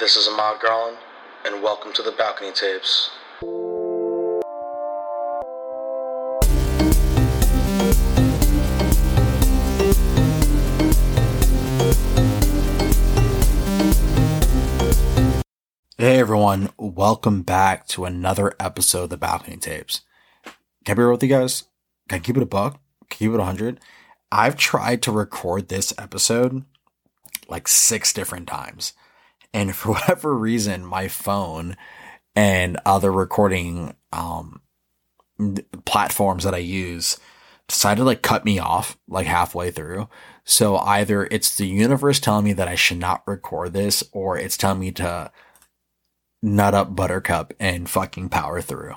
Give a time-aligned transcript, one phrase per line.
[0.00, 0.96] This is Ahmad Garland,
[1.44, 3.10] and welcome to the Balcony Tapes.
[15.98, 20.02] Hey everyone, welcome back to another episode of the Balcony Tapes.
[20.84, 21.64] Can I be real with you guys?
[22.08, 22.74] Can I keep it a buck?
[23.10, 23.80] Can I keep it a 100?
[24.30, 26.64] I've tried to record this episode
[27.48, 28.92] like six different times.
[29.52, 31.76] And for whatever reason, my phone
[32.34, 34.60] and other recording um,
[35.84, 37.18] platforms that I use
[37.68, 40.08] decided to like cut me off like halfway through.
[40.44, 44.56] So either it's the universe telling me that I should not record this or it's
[44.56, 45.30] telling me to
[46.42, 48.94] nut up buttercup and fucking power through.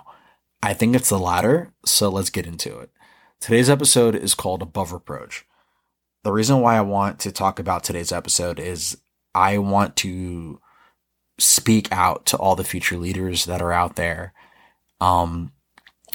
[0.64, 1.74] I think it's the latter.
[1.86, 2.92] So let's get into it.
[3.40, 5.46] Today's episode is called Above Reproach.
[6.24, 8.98] The reason why I want to talk about today's episode is
[9.34, 10.60] I want to
[11.38, 14.34] speak out to all the future leaders that are out there.
[15.00, 15.52] Um,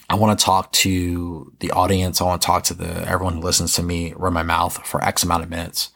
[0.08, 2.20] I want to talk to the audience.
[2.20, 5.02] I want to talk to the everyone who listens to me run my mouth for
[5.02, 5.90] X amount of minutes.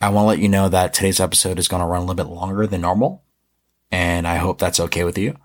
[0.00, 2.14] I want to let you know that today's episode is going to run a little
[2.14, 3.24] bit longer than normal,
[3.90, 5.36] and I hope that's okay with you.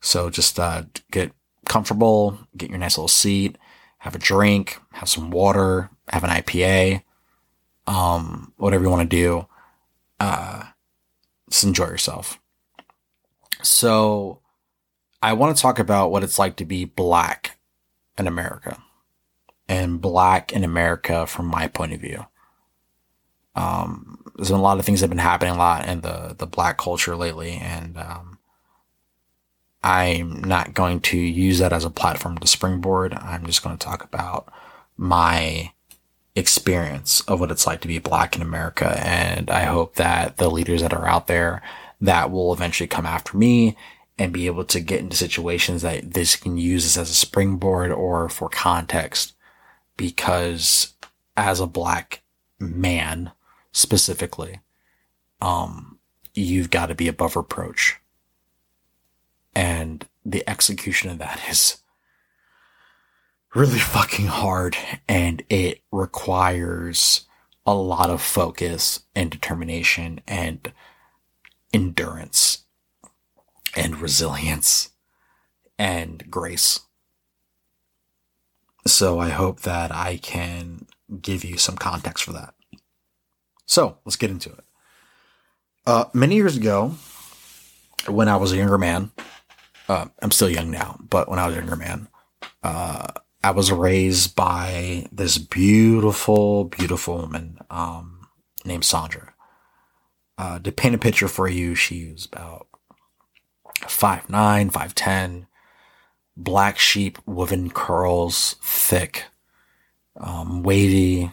[0.00, 1.32] So just uh, get
[1.66, 3.56] comfortable, get your nice little seat,
[3.98, 7.02] have a drink, have some water, have an IPA,
[7.86, 9.46] um, whatever you want to do.
[10.20, 10.64] Uh,
[11.50, 12.40] just enjoy yourself.
[13.62, 14.40] So
[15.22, 17.58] I want to talk about what it's like to be black
[18.16, 18.82] in America
[19.68, 22.26] and black in America from my point of view.
[23.54, 26.34] Um, there's been a lot of things that have been happening a lot in the,
[26.38, 27.52] the black culture lately.
[27.52, 28.38] And, um,
[29.82, 33.14] I'm not going to use that as a platform to springboard.
[33.14, 34.52] I'm just going to talk about
[34.96, 35.72] my
[36.38, 39.00] experience of what it's like to be black in America.
[39.04, 41.62] And I hope that the leaders that are out there
[42.00, 43.76] that will eventually come after me
[44.18, 48.28] and be able to get into situations that this can use as a springboard or
[48.28, 49.34] for context.
[49.96, 50.94] Because
[51.36, 52.22] as a black
[52.58, 53.32] man
[53.72, 54.60] specifically,
[55.40, 55.98] um,
[56.34, 57.96] you've got to be above reproach.
[59.54, 61.78] And the execution of that is
[63.54, 64.76] really fucking hard
[65.08, 67.26] and it requires
[67.66, 70.72] a lot of focus and determination and
[71.72, 72.64] endurance
[73.76, 74.90] and resilience
[75.78, 76.80] and grace.
[78.86, 80.86] So I hope that I can
[81.20, 82.54] give you some context for that.
[83.66, 84.64] So let's get into it.
[85.86, 86.94] Uh, many years ago,
[88.06, 89.10] when I was a younger man,
[89.88, 92.08] uh, I'm still young now, but when I was a younger man,
[92.62, 93.08] uh,
[93.42, 98.28] I was raised by this beautiful, beautiful woman um,
[98.64, 99.32] named Sandra.
[100.36, 102.66] Uh, to paint a picture for you, she was about
[103.86, 105.46] five nine, five ten,
[106.36, 109.24] black sheep woven curls, thick,
[110.16, 111.30] um, wavy.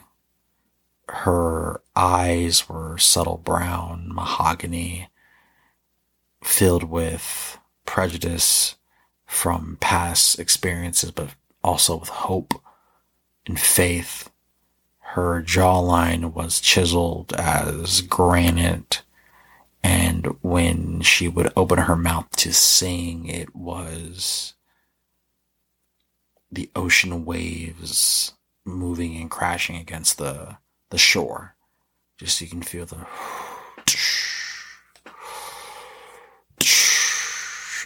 [1.07, 5.09] Her eyes were subtle brown, mahogany,
[6.43, 8.75] filled with prejudice
[9.25, 11.35] from past experiences, but
[11.65, 12.61] also with hope
[13.47, 14.29] and faith
[15.15, 19.01] her jawline was chiseled as granite.
[19.81, 24.55] And when she would open her mouth to sing, it was
[26.51, 28.33] the ocean waves
[28.65, 30.57] moving and crashing against the,
[30.89, 31.55] the shore.
[32.17, 32.97] Just so you can feel the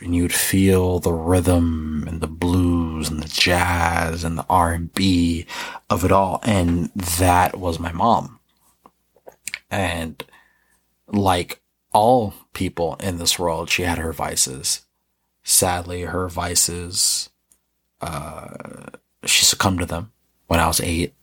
[0.02, 5.46] and you'd feel the rhythm and the blues and the jazz and the R&B
[5.90, 6.42] of it all.
[6.44, 8.40] And that was my mom.
[9.72, 10.24] And
[11.08, 11.62] like
[11.94, 14.82] all people in this world, she had her vices.
[15.44, 17.30] Sadly, her vices,
[18.02, 18.88] uh,
[19.24, 20.12] she succumbed to them
[20.48, 21.14] when I was eight.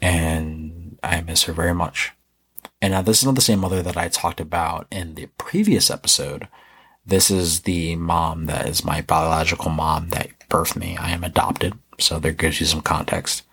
[0.00, 2.12] And I miss her very much.
[2.80, 5.90] And now this is not the same mother that I talked about in the previous
[5.90, 6.48] episode
[7.10, 10.96] this is the mom that is my biological mom that birthed me.
[10.96, 13.44] I am adopted, so there gives you some context.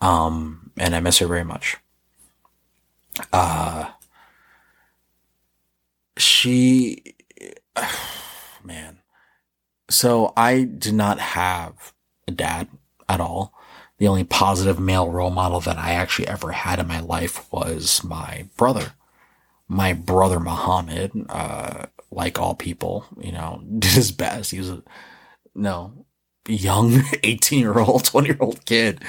[0.00, 1.76] Um, and I miss her very much.
[3.32, 3.90] Uh,
[6.16, 7.14] she,
[8.64, 8.98] man.
[9.90, 11.92] So I did not have
[12.26, 12.68] a dad
[13.08, 13.54] at all.
[13.98, 18.04] The only positive male role model that I actually ever had in my life was
[18.04, 18.92] my brother.
[19.66, 24.52] My brother Muhammad, uh, like all people, you know, did his best.
[24.52, 24.82] He was a,
[25.58, 26.06] no,
[26.48, 29.02] young 18 year old, 20 year old kid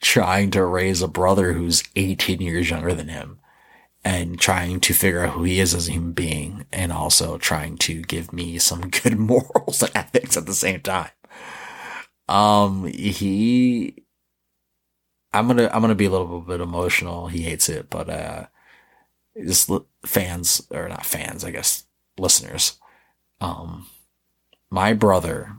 [0.00, 3.40] trying to raise a brother who's 18 years younger than him.
[4.04, 7.76] and trying to figure out who he is as a human being and also trying
[7.78, 11.10] to give me some good morals and ethics at the same time.
[12.28, 14.04] Um, he,
[15.32, 17.28] I'm gonna, I'm gonna be a little bit emotional.
[17.28, 18.46] He hates it, but, uh,
[19.44, 19.70] just
[20.04, 21.84] fans or not fans, I guess,
[22.18, 22.78] listeners.
[23.40, 23.86] Um,
[24.70, 25.56] my brother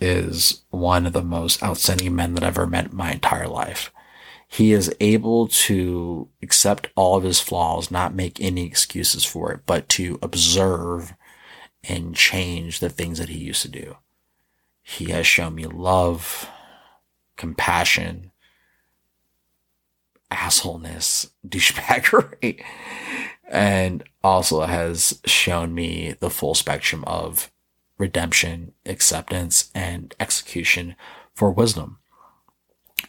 [0.00, 3.92] is one of the most outstanding men that I've ever met in my entire life.
[4.48, 9.60] He is able to accept all of his flaws, not make any excuses for it,
[9.64, 11.14] but to observe
[11.84, 13.96] and change the things that he used to do.
[14.82, 16.48] He has shown me love,
[17.36, 18.32] compassion,
[20.30, 22.64] assholeness, douchebaggery,
[23.48, 27.50] and also has shown me the full spectrum of
[28.00, 30.96] redemption, acceptance, and execution
[31.34, 31.98] for wisdom.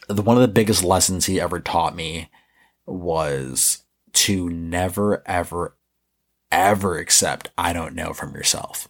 [0.08, 2.30] The, one of the biggest lessons he ever taught me
[2.86, 5.76] was to never, ever,
[6.50, 8.88] ever accept I don't know from yourself.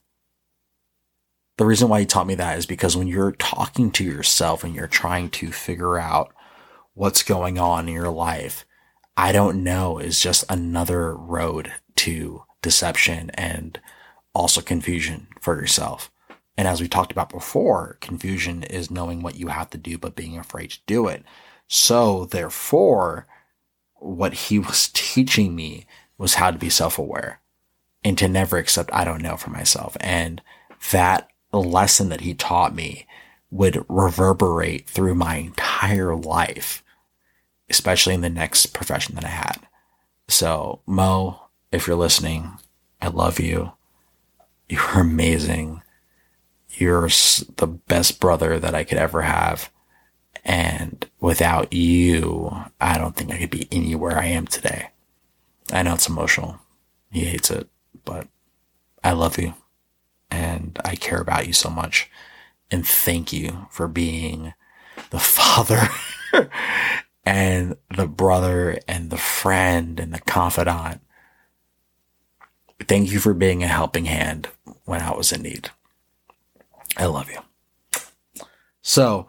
[1.58, 4.74] The reason why he taught me that is because when you're talking to yourself and
[4.74, 6.32] you're trying to figure out
[6.94, 8.64] what's going on in your life,
[9.16, 13.78] I don't know is just another road to deception and
[14.34, 16.10] also confusion for yourself.
[16.56, 20.16] And as we talked about before, confusion is knowing what you have to do, but
[20.16, 21.24] being afraid to do it.
[21.68, 23.26] So therefore,
[23.94, 25.86] what he was teaching me
[26.18, 27.40] was how to be self-aware
[28.04, 29.96] and to never accept I don't know for myself.
[30.00, 30.42] And
[30.90, 33.06] that lesson that he taught me
[33.50, 36.82] would reverberate through my entire life,
[37.68, 39.58] especially in the next profession that I had.
[40.28, 42.52] So Mo, if you're listening,
[43.00, 43.72] I love you.
[44.72, 45.82] You're amazing.
[46.70, 47.08] You're
[47.56, 49.70] the best brother that I could ever have.
[50.46, 54.88] And without you, I don't think I could be anywhere I am today.
[55.74, 56.58] I know it's emotional.
[57.10, 57.68] He hates it,
[58.06, 58.28] but
[59.04, 59.52] I love you
[60.30, 62.10] and I care about you so much.
[62.70, 64.54] And thank you for being
[65.10, 65.90] the father
[67.26, 71.02] and the brother and the friend and the confidant
[72.88, 74.48] Thank you for being a helping hand
[74.84, 75.70] when I was in need.
[76.96, 77.38] I love you.
[78.82, 79.28] So,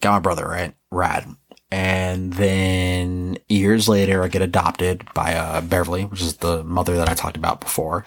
[0.00, 0.74] got my brother, right?
[0.90, 1.26] Rad.
[1.70, 7.08] And then years later, I get adopted by uh, Beverly, which is the mother that
[7.08, 8.04] I talked about before.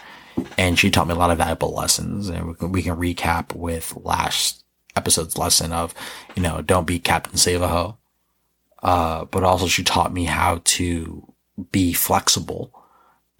[0.58, 2.30] And she taught me a lot of valuable lessons.
[2.30, 4.64] And we can, we can recap with last
[4.96, 5.94] episode's lesson of,
[6.36, 7.98] you know, don't be Captain Save a Ho.
[8.82, 11.32] Uh, but also she taught me how to
[11.72, 12.74] be flexible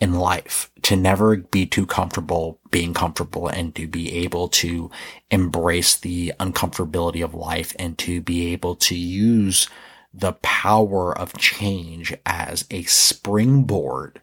[0.02, 4.90] in life, to never be too comfortable being comfortable and to be able to
[5.30, 9.70] embrace the uncomfortability of life and to be able to use
[10.14, 14.22] the power of change as a springboard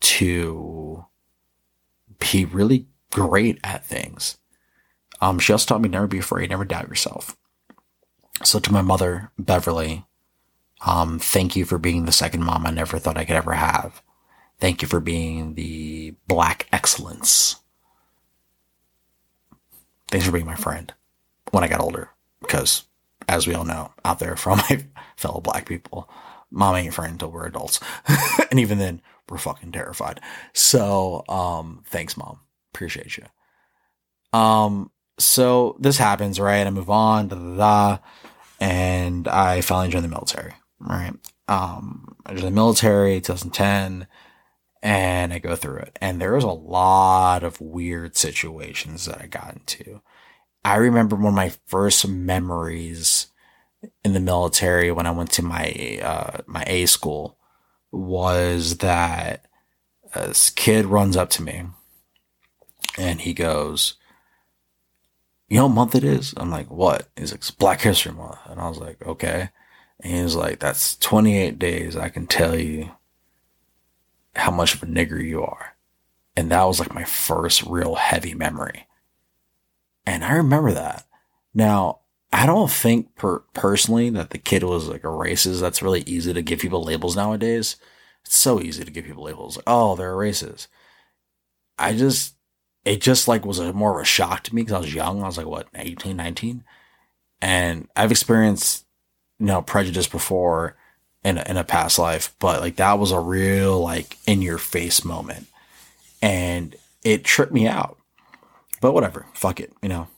[0.00, 1.06] to
[2.18, 4.36] be really great at things.
[5.20, 7.36] Um, she also taught me never be afraid, never doubt yourself.
[8.44, 10.04] So to my mother, Beverly,
[10.86, 14.02] um, thank you for being the second mom I never thought I could ever have.
[14.60, 17.56] Thank you for being the black excellence.
[20.08, 20.92] Thanks for being my friend
[21.50, 22.10] when I got older.
[22.40, 22.84] Because,
[23.28, 24.84] as we all know out there from my
[25.16, 26.10] fellow black people,
[26.50, 27.80] mom ain't friend until we're adults.
[28.50, 30.20] and even then, we're fucking terrified.
[30.54, 32.40] So, um, thanks, mom.
[32.72, 33.24] Appreciate you.
[34.38, 36.66] Um, so this happens, right?
[36.66, 37.98] I move on, da da da.
[38.60, 41.12] And I finally join the military, right?
[41.46, 44.06] Um, I joined the military 2010
[44.82, 45.98] and I go through it.
[46.00, 50.00] And there was a lot of weird situations that I got into.
[50.64, 53.28] I remember one of my first memories
[54.04, 57.38] in the military when I went to my uh, my A school
[57.90, 59.46] was that
[60.14, 61.64] this kid runs up to me
[62.98, 63.94] and he goes,
[65.48, 68.38] "You know what month it is?" I'm like, "What?" He's like, "It's Black History Month,"
[68.46, 69.50] and I was like, "Okay."
[70.00, 71.96] And he's like, "That's 28 days.
[71.96, 72.90] I can tell you
[74.34, 75.76] how much of a nigger you are.
[76.36, 78.86] And that was like my first real heavy memory.
[80.06, 81.04] And I remember that.
[81.52, 82.00] Now,
[82.32, 85.60] I don't think per- personally that the kid was like a racist.
[85.60, 87.76] That's really easy to give people labels nowadays.
[88.24, 89.56] It's so easy to give people labels.
[89.56, 90.68] Like, oh, they're racist.
[91.78, 92.36] I just,
[92.84, 95.22] it just like was a more of a shock to me because I was young.
[95.22, 96.64] I was like, what, 18, 19?
[97.42, 98.86] And I've experienced,
[99.38, 100.77] you know, prejudice before
[101.28, 104.58] in a, in a past life, but like that was a real like in your
[104.58, 105.46] face moment,
[106.22, 107.98] and it tripped me out.
[108.80, 110.08] But whatever, fuck it, you know.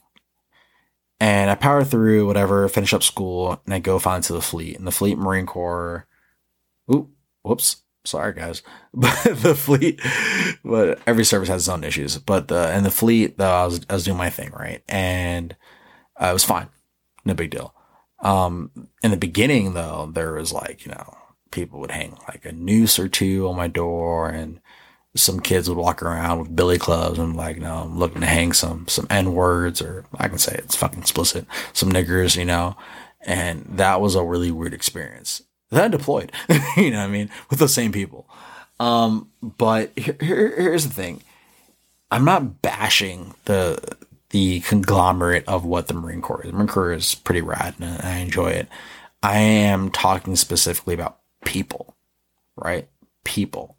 [1.18, 4.78] And I power through whatever, finish up school, and I go find to the fleet.
[4.78, 6.06] And the fleet Marine Corps,
[6.90, 7.10] oop,
[7.42, 8.62] whoops, Sorry, guys,
[8.94, 10.00] but the fleet,
[10.64, 12.16] but every service has its own issues.
[12.16, 15.54] But the and the fleet, though, I was I was doing my thing right, and
[16.20, 16.68] uh, it was fine,
[17.24, 17.74] no big deal.
[18.22, 18.70] Um,
[19.02, 21.16] in the beginning, though, there was like you know
[21.50, 24.60] people would hang like a noose or two on my door, and
[25.16, 28.26] some kids would walk around with billy clubs and like, you know, I'm looking to
[28.26, 32.44] hang some some n words, or I can say it's fucking explicit, some niggers, you
[32.44, 32.76] know,
[33.22, 35.42] and that was a really weird experience.
[35.70, 36.32] Then deployed,
[36.76, 38.28] you know what I mean, with the same people.
[38.78, 41.22] Um, but here, here, here's the thing.
[42.10, 43.96] I'm not bashing the
[44.30, 46.50] the conglomerate of what the Marine Corps is.
[46.50, 48.68] The Marine Corps is pretty rad and I enjoy it.
[49.22, 51.96] I am talking specifically about people,
[52.56, 52.88] right?
[53.24, 53.76] People.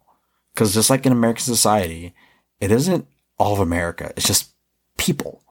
[0.54, 2.14] Because just like in American society,
[2.60, 3.06] it isn't
[3.38, 4.12] all of America.
[4.16, 4.50] It's just
[4.98, 5.42] people,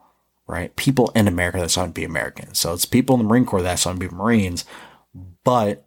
[0.46, 0.74] right?
[0.76, 2.58] People in America that's want to be Americans.
[2.58, 4.64] So it's people in the Marine Corps that's want to be Marines,
[5.44, 5.86] but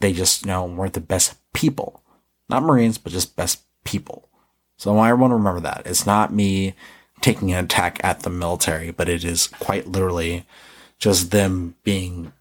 [0.00, 2.02] they just, you know, weren't the best people.
[2.48, 4.28] Not Marines, but just best people.
[4.76, 5.82] So I want to remember that.
[5.86, 6.74] It's not me
[7.22, 10.44] taking an attack at the military, but it is quite literally
[10.98, 12.32] just them being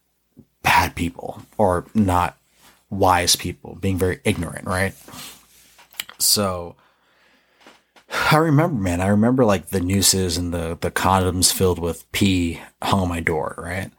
[0.63, 2.37] bad people or not
[2.89, 4.93] wise people, being very ignorant, right?
[6.19, 6.75] So
[8.29, 12.59] I remember, man, I remember like the nooses and the, the condoms filled with pee
[12.81, 13.91] hung on my door, right?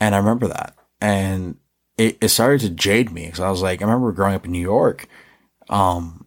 [0.00, 0.74] And I remember that.
[1.00, 1.56] And
[1.96, 4.52] it, it started to jade me because I was like, I remember growing up in
[4.52, 5.06] New York,
[5.68, 6.26] um,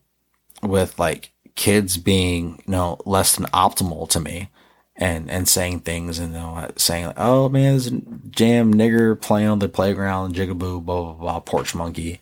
[0.64, 4.50] with like kids being, you know, less than optimal to me
[4.96, 7.91] and, and saying things and, you know, saying, like, oh man, this
[8.29, 12.20] jam nigger playing on the playground, jigaboo, blah, blah, blah, porch monkey.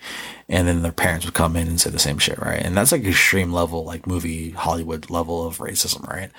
[0.48, 2.62] And then their parents would come in and say the same shit, right?
[2.62, 6.31] And that's like extreme level, like movie Hollywood level of racism, right?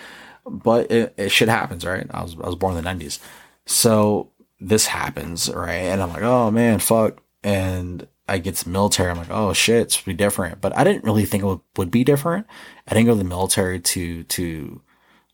[0.47, 2.06] But it, it shit happens, right?
[2.11, 3.18] I was, I was born in the 90s.
[3.66, 4.30] So
[4.61, 5.73] this happens, right?
[5.73, 7.23] And I'm like, oh man, fuck.
[7.42, 10.61] And I get to the military, I'm like, oh shit, it's be different.
[10.61, 12.47] But I didn't really think it would, would be different.
[12.87, 14.81] I didn't go to the military to, to,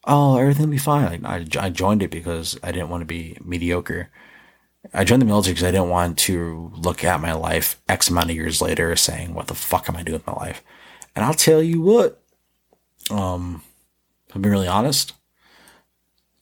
[0.05, 1.23] oh, everything will be fine.
[1.23, 4.11] Like, I, I joined it because I didn't want to be mediocre.
[4.95, 8.31] I joined the military because I didn't want to look at my life X amount
[8.31, 10.63] of years later saying, what the fuck am I doing with my life?
[11.15, 12.23] And I'll tell you what,
[13.11, 13.63] um,
[14.35, 15.13] I'm being really honest.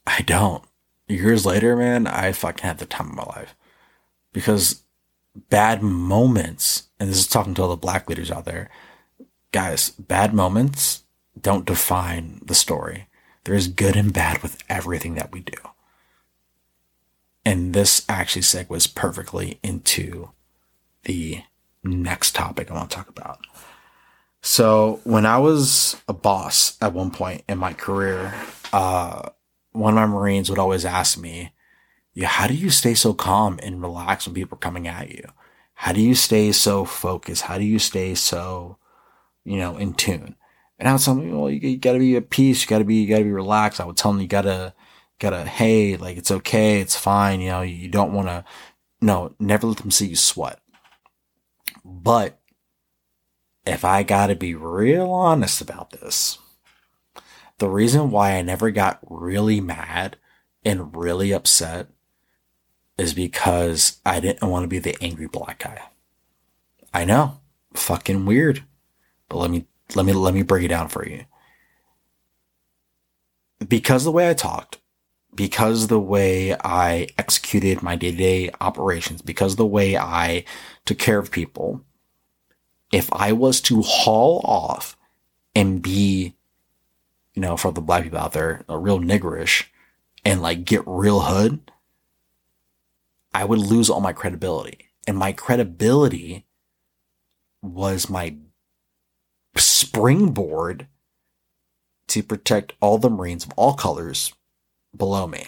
[0.07, 0.63] I don't.
[1.07, 3.55] Years later, man, I fucking had the time of my life
[4.33, 4.83] because
[5.35, 8.69] bad moments, and this is talking to all the black leaders out there,
[9.51, 11.03] guys, bad moments
[11.39, 13.07] don't define the story.
[13.43, 15.57] There is good and bad with everything that we do.
[17.45, 20.31] And this actually segues perfectly into
[21.03, 21.43] the
[21.83, 23.39] next topic I want to talk about.
[24.41, 28.33] So when I was a boss at one point in my career,
[28.73, 29.29] uh,
[29.71, 31.51] one of my Marines would always ask me,
[32.15, 35.27] yeah, how do you stay so calm and relaxed when people are coming at you?
[35.73, 37.43] How do you stay so focused?
[37.43, 38.77] How do you stay so,
[39.43, 40.37] you know, in tune?
[40.79, 42.61] And I would tell them, well, you, you gotta be at peace.
[42.61, 43.81] You gotta be, you gotta be relaxed.
[43.81, 44.73] I would tell them, you gotta,
[45.19, 46.79] gotta, hey, like, it's okay.
[46.79, 47.41] It's fine.
[47.41, 48.45] You know, you don't want to,
[49.01, 50.61] no, never let them see you sweat.
[51.83, 52.39] But
[53.65, 56.37] if I gotta be real honest about this,
[57.57, 60.15] the reason why I never got really mad
[60.63, 61.89] and really upset
[62.97, 65.81] is because I didn't want to be the angry black guy.
[66.93, 67.39] I know,
[67.73, 68.63] fucking weird,
[69.29, 71.25] but let me let me let me break it down for you.
[73.67, 74.79] Because the way I talked,
[75.33, 80.45] because the way I executed my day-to-day operations, because the way I
[80.85, 81.81] took care of people,
[82.91, 84.95] if I was to haul off
[85.53, 86.35] and be,
[87.33, 89.65] you know, for the black people out there, a real niggerish
[90.23, 91.71] and like get real hood,
[93.35, 94.91] I would lose all my credibility.
[95.05, 96.45] And my credibility
[97.61, 98.37] was my
[99.57, 100.87] springboard
[102.07, 104.33] to protect all the Marines of all colors
[104.95, 105.47] below me.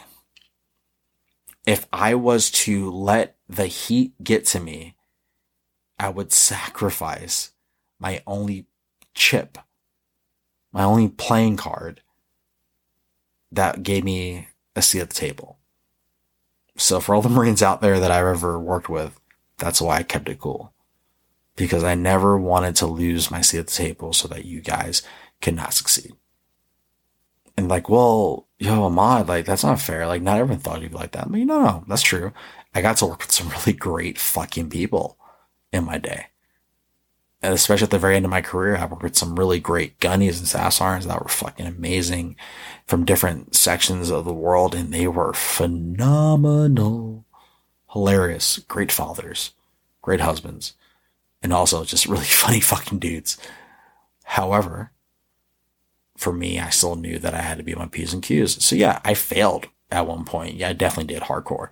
[1.66, 4.98] If I was to let the heat get to me,
[5.98, 7.54] I would sacrifice
[8.02, 8.66] my only
[9.16, 9.58] chip,
[10.74, 12.02] my only playing card
[13.50, 15.58] that gave me a seat at the table.
[16.78, 19.20] So for all the Marines out there that I've ever worked with,
[19.58, 20.74] that's why I kept it cool.
[21.56, 25.02] Because I never wanted to lose my seat at the table so that you guys
[25.42, 26.14] cannot succeed.
[27.58, 30.06] And like, well, yo, Ahmad, like, that's not fair.
[30.06, 31.32] Like, not everyone thought you'd be like that.
[31.32, 32.32] But no, no, that's true.
[32.76, 35.18] I got to work with some really great fucking people
[35.74, 36.28] in my day.
[37.42, 40.00] And especially at the very end of my career, I worked with some really great
[40.00, 42.36] gunnies and SASSARNs that were fucking amazing
[42.88, 47.26] from different sections of the world, and they were phenomenal,
[47.92, 49.52] hilarious, great fathers,
[50.02, 50.74] great husbands.
[51.44, 53.38] and also just really funny fucking dudes.
[54.26, 54.92] However,
[56.18, 58.64] for me, I still knew that I had to be my P's and Q's.
[58.66, 60.56] So yeah, I failed at one point.
[60.56, 61.70] Yeah, I definitely did hardcore.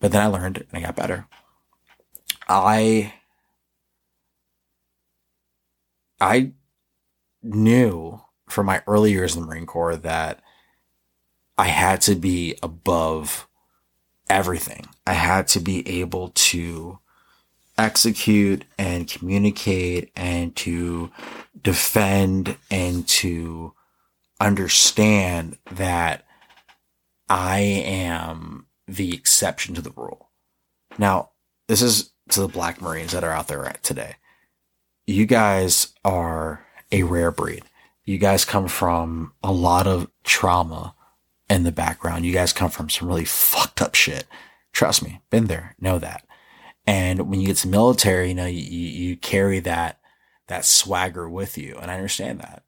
[0.00, 1.26] But then I learned and I got better.
[2.48, 3.14] I
[6.24, 6.52] I
[7.42, 10.40] knew from my early years in the Marine Corps that
[11.58, 13.46] I had to be above
[14.30, 14.86] everything.
[15.06, 16.98] I had to be able to
[17.76, 21.10] execute and communicate and to
[21.62, 23.74] defend and to
[24.40, 26.24] understand that
[27.28, 30.30] I am the exception to the rule.
[30.96, 31.32] Now,
[31.68, 34.16] this is to the black Marines that are out there today.
[35.06, 37.64] You guys are a rare breed.
[38.04, 40.94] You guys come from a lot of trauma
[41.50, 42.24] in the background.
[42.24, 44.26] You guys come from some really fucked up shit.
[44.72, 46.26] Trust me, been there, know that.
[46.86, 50.00] And when you get to military, you know, you, you carry that,
[50.48, 51.78] that swagger with you.
[51.80, 52.62] And I understand that.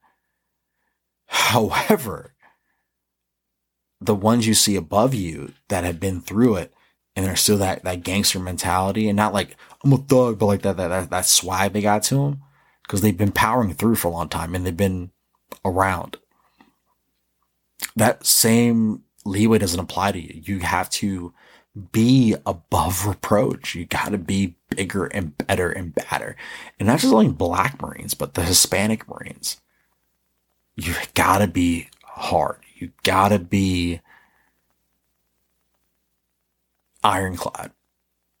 [1.27, 2.33] However,
[3.99, 6.73] the ones you see above you that have been through it
[7.15, 9.55] and they're still that, that gangster mentality and not like,
[9.93, 12.41] a thug, but like that, that, that, swag they got to them
[12.83, 15.11] because they've been powering through for a long time and they've been
[15.65, 16.17] around.
[17.95, 20.41] That same leeway doesn't apply to you.
[20.43, 21.33] You have to
[21.91, 23.75] be above reproach.
[23.75, 26.35] You got to be bigger and better and badder.
[26.79, 29.61] And not just only black Marines, but the Hispanic Marines.
[30.75, 32.59] You got to be hard.
[32.75, 34.01] You got to be
[37.03, 37.71] ironclad.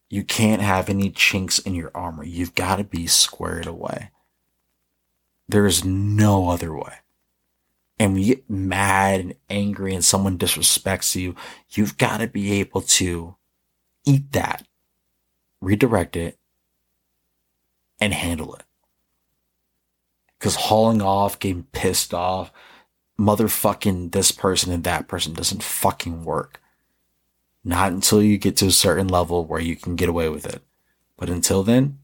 [0.09, 2.23] You can't have any chinks in your armor.
[2.23, 4.11] You've got to be squared away.
[5.49, 6.95] There is no other way.
[7.99, 11.35] And when you get mad and angry and someone disrespects you,
[11.69, 13.35] you've got to be able to
[14.05, 14.67] eat that,
[15.61, 16.37] redirect it,
[17.99, 18.63] and handle it.
[20.39, 22.51] Cause hauling off, getting pissed off,
[23.19, 26.61] motherfucking this person and that person doesn't fucking work.
[27.67, 30.61] Not until you get to a certain level where you can get away with it.
[31.17, 31.99] But until then,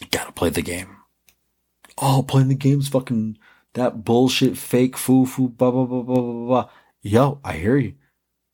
[0.00, 0.96] you gotta play the game.
[1.96, 3.38] Oh, playing the game's fucking
[3.74, 6.68] that bullshit, fake, foo foo, blah, blah, blah, blah, blah, blah.
[7.02, 7.94] Yo, I hear you.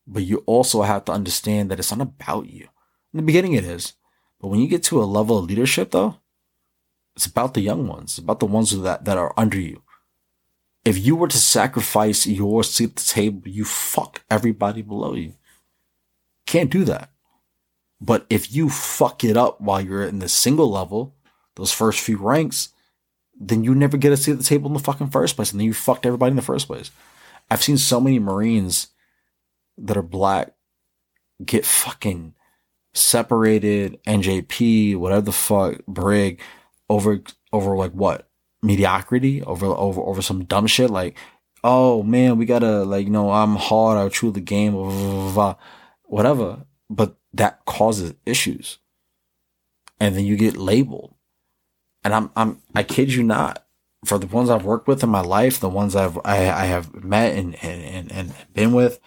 [0.07, 2.69] But you also have to understand that it's not about you.
[3.15, 3.95] In the beginning, it is.
[4.39, 6.17] But when you get to a level of leadership, though,
[7.15, 8.11] it's about the young ones.
[8.11, 9.83] It's about the ones that, that are under you.
[10.85, 15.33] If you were to sacrifice your seat at the table, you fuck everybody below you.
[16.47, 17.11] Can't do that.
[18.01, 21.15] But if you fuck it up while you're in the single level,
[21.57, 22.71] those first few ranks,
[23.39, 25.51] then you never get a seat at the table in the fucking first place.
[25.51, 26.91] And then you fucked everybody in the first place.
[27.51, 28.89] I've seen so many Marines
[29.79, 30.53] that are black
[31.45, 32.35] get fucking
[32.95, 36.41] separated, NJP, whatever the fuck, brig,
[36.89, 37.21] over,
[37.53, 38.29] over like what?
[38.63, 39.43] Mediocrity?
[39.43, 40.91] Over, over, over some dumb shit?
[40.91, 41.17] Like,
[41.63, 45.33] oh man, we gotta, like, you know, I'm hard, I'll chew the game, blah, blah,
[45.33, 45.55] blah,
[46.07, 46.67] whatever.
[46.89, 48.79] But that causes issues.
[49.99, 51.17] And then you get labeled
[52.07, 53.67] and I'm I'm I kid you not,
[54.05, 56.95] for the ones I've worked with in my life, the ones I've I, I have
[56.95, 59.01] met and, and and been with,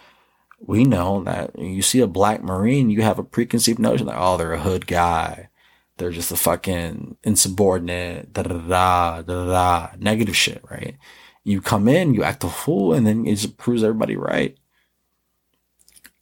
[0.58, 4.36] we know that you see a black marine, you have a preconceived notion that oh
[4.36, 5.48] they're a hood guy,
[5.96, 10.98] they're just a fucking insubordinate, da da da da da negative shit, right?
[11.42, 14.58] You come in, you act a fool, and then it just proves everybody right.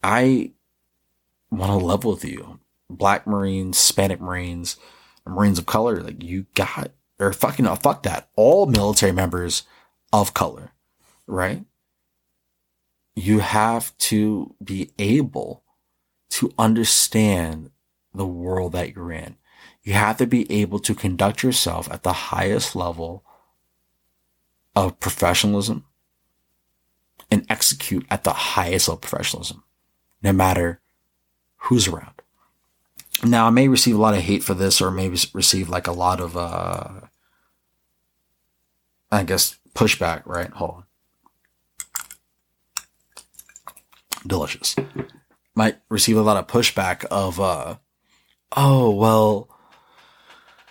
[0.01, 0.53] I
[1.51, 4.77] want to level with you, black marines, Hispanic marines
[5.29, 8.29] Marines of color, like you got, or fucking, no, fuck that.
[8.37, 9.65] All military members
[10.13, 10.73] of color,
[11.27, 11.65] right?
[13.15, 15.63] You have to be able
[16.31, 17.71] to understand
[18.15, 19.37] the world that you're in.
[19.83, 23.25] You have to be able to conduct yourself at the highest level
[24.75, 25.85] of professionalism
[27.31, 29.65] and execute at the highest level of professionalism,
[30.23, 30.81] no matter
[31.69, 32.23] who's around.
[33.23, 35.93] Now, I may receive a lot of hate for this, or maybe receive like a
[35.93, 37.01] lot of, uh,
[39.11, 40.51] I guess, pushback, right?
[40.51, 40.85] Hold on.
[44.27, 44.77] Delicious.
[45.55, 47.77] Might receive a lot of pushback of, uh,
[48.57, 49.51] oh, well,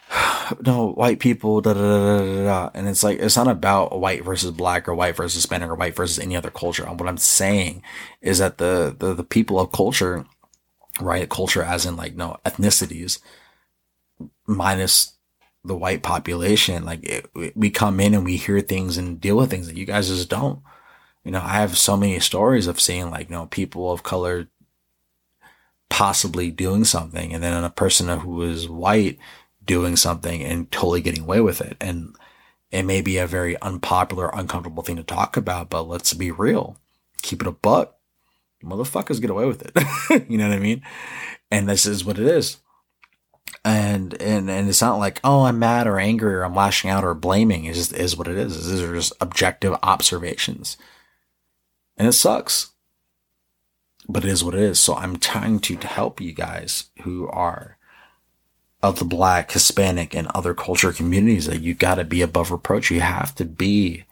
[0.65, 2.69] no, white people, da, da, da, da, da.
[2.73, 5.95] And it's like, it's not about white versus black or white versus Hispanic or white
[5.95, 6.86] versus any other culture.
[6.86, 7.83] What I'm saying
[8.21, 10.25] is that the, the, the people of culture
[11.01, 11.29] right?
[11.29, 13.19] Culture as in like, no, ethnicities
[14.45, 15.13] minus
[15.63, 16.86] the white population.
[16.86, 19.86] Like it, we come in and we hear things and deal with things that you
[19.86, 20.62] guys just don't.
[21.23, 24.47] You know, I have so many stories of seeing like, you know, people of color
[25.89, 29.17] possibly doing something and then a person who is white
[29.63, 31.77] doing something and totally getting away with it.
[31.81, 32.15] And
[32.71, 36.77] it may be a very unpopular, uncomfortable thing to talk about, but let's be real.
[37.21, 37.96] Keep it a buck.
[38.63, 40.26] Motherfuckers get away with it.
[40.30, 40.82] you know what I mean?
[41.52, 42.58] And this is what it is.
[43.63, 47.04] And, and, and it's not like, oh, I'm mad or angry or I'm lashing out
[47.04, 47.65] or blaming.
[47.65, 48.70] It just is what it is.
[48.70, 50.78] These are just objective observations.
[51.98, 52.72] And it sucks.
[54.10, 54.80] But it is what it is.
[54.80, 57.78] So I'm trying to help you guys who are
[58.82, 62.91] of the black, Hispanic, and other culture communities that you got to be above reproach.
[62.91, 64.06] You have to be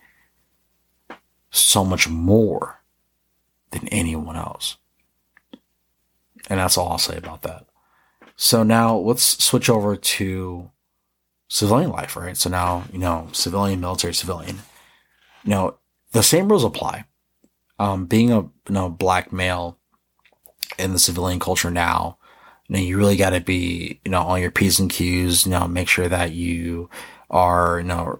[1.49, 2.81] so much more
[3.77, 4.77] than anyone else.
[6.49, 7.65] And that's all I'll say about that.
[8.35, 10.71] So now let's switch over to
[11.47, 12.35] civilian life, right?
[12.35, 14.59] So now, you know, civilian, military, civilian.
[15.43, 15.77] Know,
[16.11, 17.05] the same rules apply.
[17.77, 19.77] Um, being a you know, black male
[20.79, 22.17] in the civilian culture now,
[22.67, 25.51] you know, you really got to be, you know, on your P's and Q's, you
[25.51, 26.89] know, make sure that you
[27.29, 28.19] are, you know,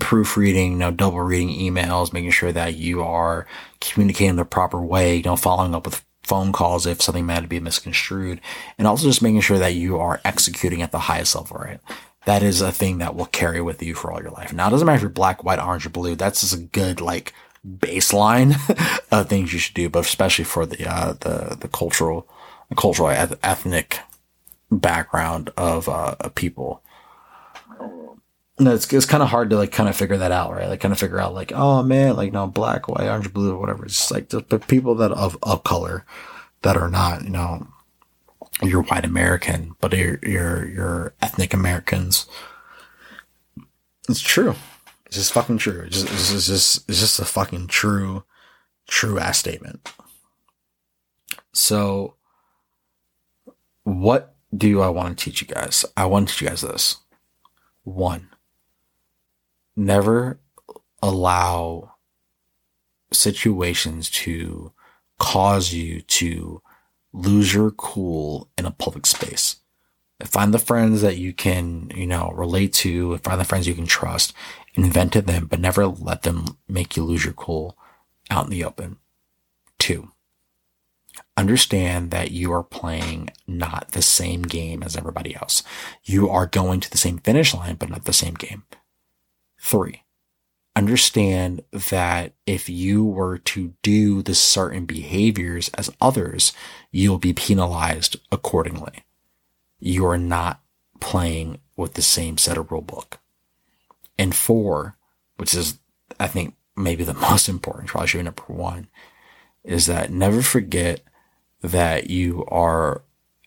[0.00, 3.46] proofreading, you know, double reading emails, making sure that you are
[3.80, 7.60] communicating the proper way, you know, following up with phone calls if something might be
[7.60, 8.40] misconstrued,
[8.78, 11.80] and also just making sure that you are executing at the highest level, right?
[12.24, 14.52] That is a thing that will carry with you for all your life.
[14.52, 16.14] Now, it doesn't matter if you're black, white, orange, or blue.
[16.14, 17.34] That's just a good, like,
[17.66, 18.56] baseline
[19.10, 22.26] of things you should do, but especially for the, uh, the, the cultural,
[22.76, 23.98] cultural ethnic
[24.70, 26.82] background of, uh, of people.
[28.58, 30.68] No, it's, it's kind of hard to like kind of figure that out, right?
[30.68, 33.58] Like kind of figure out like, oh man, like no black, white, orange, blue, or
[33.58, 33.84] whatever.
[33.84, 36.04] It's just like the, the people that of, of color
[36.62, 37.66] that are not, you know,
[38.62, 42.26] you're white American, but you're, you're, you're ethnic Americans.
[44.08, 44.54] It's true.
[45.06, 45.82] It's just fucking true.
[45.86, 48.22] It's just, it's just, it's just a fucking true,
[48.86, 49.92] true ass statement.
[51.52, 52.14] So
[53.82, 55.84] what do I want to teach you guys?
[55.96, 56.98] I want to teach you guys this.
[57.82, 58.30] One,
[59.76, 60.40] never
[61.02, 61.94] allow
[63.12, 64.72] situations to
[65.18, 66.62] cause you to
[67.12, 69.56] lose your cool in a public space.
[70.24, 73.86] Find the friends that you can, you know, relate to, find the friends you can
[73.86, 74.32] trust,
[74.74, 77.76] invent them, but never let them make you lose your cool
[78.30, 78.96] out in the open.
[79.78, 80.10] Two,
[81.36, 85.62] understand that you are playing not the same game as everybody else.
[86.04, 88.64] You are going to the same finish line, but not the same game.
[89.64, 90.02] Three,
[90.76, 96.52] understand that if you were to do the certain behaviors as others,
[96.92, 99.04] you'll be penalized accordingly.
[99.80, 100.60] You are not
[101.00, 103.20] playing with the same set of rule book.
[104.18, 104.98] And four,
[105.38, 105.78] which is,
[106.20, 108.88] I think, maybe the most important, probably should be number one,
[109.64, 111.00] is that never forget
[111.62, 113.00] that you are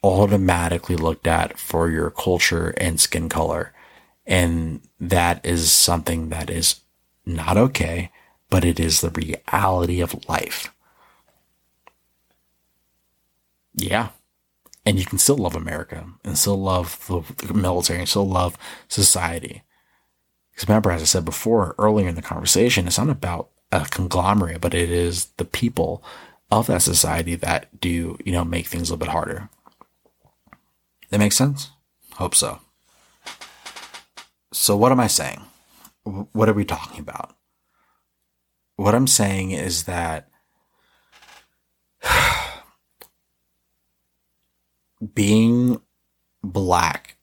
[0.03, 3.71] automatically looked at for your culture and skin color
[4.27, 6.81] and that is something that is
[7.25, 8.11] not okay,
[8.49, 10.73] but it is the reality of life.
[13.73, 14.09] Yeah.
[14.85, 19.63] And you can still love America and still love the, military and still love society.
[20.51, 24.61] Because remember, as I said before earlier in the conversation, it's not about a conglomerate,
[24.61, 26.03] but it is the people
[26.49, 29.49] of that society that do, you know, make things a little bit harder.
[31.09, 31.71] That makes sense?
[32.13, 32.59] Hope so.
[34.59, 35.41] So, what am I saying?
[36.03, 37.35] What are we talking about?
[38.75, 40.29] What I'm saying is that
[45.13, 45.79] being
[46.43, 47.17] black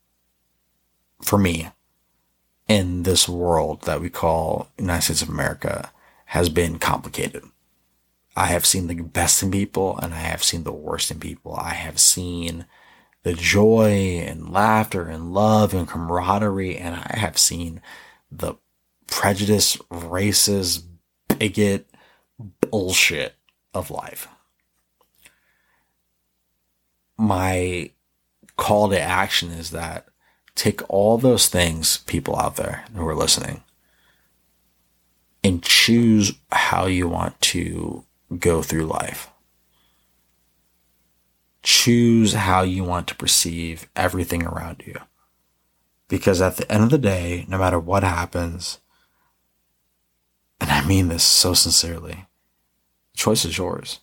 [1.22, 1.70] for me
[2.68, 5.90] in this world that we call United States of America
[6.26, 7.42] has been complicated.
[8.36, 11.56] I have seen the best in people and I have seen the worst in people.
[11.56, 12.64] I have seen
[13.24, 16.76] the joy and laughter and love and camaraderie.
[16.76, 17.80] And I have seen
[18.30, 18.54] the
[19.08, 20.84] prejudice, racist,
[21.38, 21.90] bigot
[22.70, 23.34] bullshit
[23.72, 24.28] of life.
[27.16, 27.90] My
[28.56, 30.06] call to action is that
[30.54, 33.62] take all those things, people out there who are listening,
[35.42, 38.04] and choose how you want to
[38.38, 39.30] go through life
[41.64, 45.00] choose how you want to perceive everything around you.
[46.08, 48.78] Because at the end of the day, no matter what happens,
[50.60, 52.26] and I mean this so sincerely,
[53.12, 54.00] the choice is yours.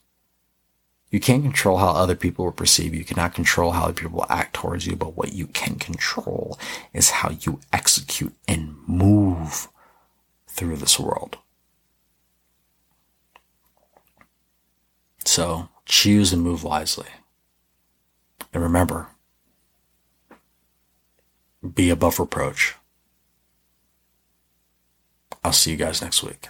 [1.12, 3.00] You can't control how other people will perceive you.
[3.00, 6.58] You cannot control how other people will act towards you, but what you can control
[6.94, 9.68] is how you execute and move
[10.48, 11.38] through this world.
[15.26, 17.08] So choose and move wisely.
[18.54, 19.08] And remember,
[21.76, 22.76] be above reproach.
[25.44, 26.50] I'll see you guys next week.